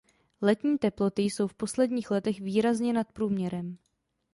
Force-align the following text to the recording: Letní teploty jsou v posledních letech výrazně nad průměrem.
Letní 0.41 0.77
teploty 0.77 1.21
jsou 1.21 1.47
v 1.47 1.53
posledních 1.53 2.11
letech 2.11 2.39
výrazně 2.39 2.93
nad 2.93 3.11
průměrem. 3.11 3.77